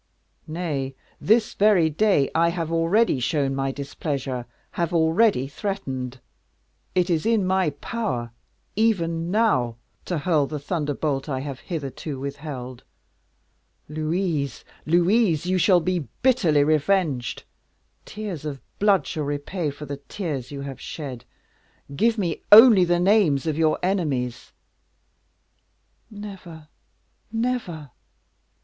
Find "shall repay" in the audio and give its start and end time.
19.05-19.65